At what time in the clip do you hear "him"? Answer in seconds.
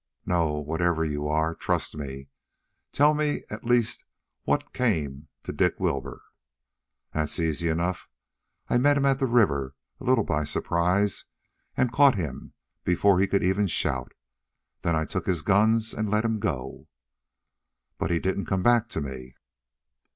8.97-9.05, 12.15-12.53, 16.25-16.39